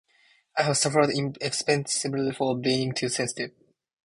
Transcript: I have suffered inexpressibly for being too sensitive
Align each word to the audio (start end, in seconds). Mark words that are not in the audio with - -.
I 0.57 0.63
have 0.63 0.77
suffered 0.79 1.11
inexpressibly 1.11 2.31
for 2.33 2.57
being 2.57 2.91
too 2.91 3.07
sensitive 3.07 3.51